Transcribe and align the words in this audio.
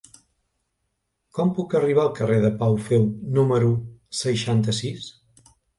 Com 1.39 1.51
puc 1.59 1.75
arribar 1.81 2.07
al 2.07 2.11
carrer 2.21 2.41
de 2.49 2.53
Pau 2.63 2.81
Feu 2.89 3.07
número 3.39 3.73
seixanta-sis? 4.27 5.11